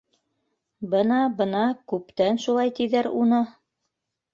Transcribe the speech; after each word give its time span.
—Бына, 0.93 1.21
бына, 1.43 1.63
күптән 1.95 2.43
шулай 2.49 2.77
тиҙәр 2.83 3.15
уны! 3.25 3.49